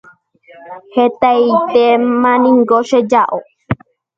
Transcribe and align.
Hetaitémaniko 0.93 2.77
cheja'o. 2.89 3.39